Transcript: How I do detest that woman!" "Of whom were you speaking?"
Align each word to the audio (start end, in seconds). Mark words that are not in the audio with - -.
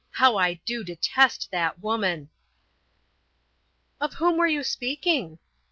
How 0.09 0.35
I 0.35 0.55
do 0.55 0.83
detest 0.83 1.49
that 1.51 1.77
woman!" 1.79 2.31
"Of 3.99 4.15
whom 4.15 4.35
were 4.37 4.47
you 4.47 4.63
speaking?" 4.63 5.37